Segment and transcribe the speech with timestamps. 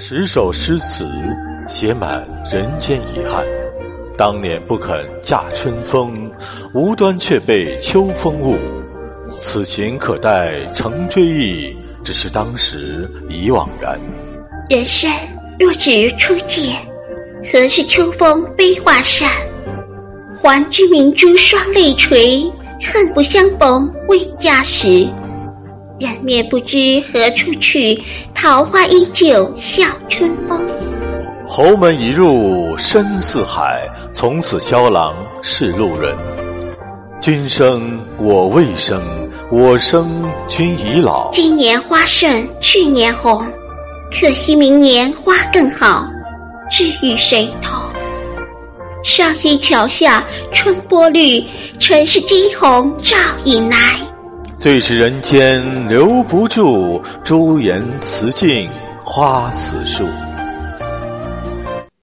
[0.00, 1.04] 十首诗词
[1.68, 3.44] 写满人间遗憾。
[4.16, 6.30] 当年不肯嫁春风，
[6.72, 8.56] 无端却被秋风误。
[9.40, 13.98] 此情可待成追忆，只是当时已惘然。
[14.70, 15.10] 人生
[15.58, 16.76] 若只如初见，
[17.52, 19.28] 何事秋风悲画扇？
[20.40, 22.48] 还知明珠双泪垂，
[22.92, 25.08] 恨不相逢未嫁时。
[25.98, 28.00] 人面不知何处去，
[28.32, 30.60] 桃花依旧笑春风。
[31.44, 36.16] 侯门一入深似海，从此萧郎是路人。
[37.20, 39.02] 君生我未生，
[39.50, 41.32] 我生君已老。
[41.32, 43.44] 今年花胜去年红，
[44.12, 46.06] 可惜明年花更好，
[46.70, 47.72] 知与谁同？
[49.02, 50.22] 上堤桥下
[50.54, 51.44] 春波绿，
[51.80, 54.00] 城市惊鸿照影来。
[54.58, 58.68] 最是人间留不住，朱颜辞镜
[59.04, 60.04] 花辞树。